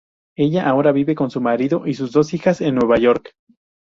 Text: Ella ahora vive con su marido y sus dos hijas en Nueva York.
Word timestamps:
Ella 0.35 0.67
ahora 0.67 0.91
vive 0.91 1.13
con 1.13 1.29
su 1.29 1.39
marido 1.41 1.85
y 1.85 1.93
sus 1.93 2.11
dos 2.11 2.33
hijas 2.33 2.59
en 2.61 2.73
Nueva 2.73 2.97
York. 2.97 3.35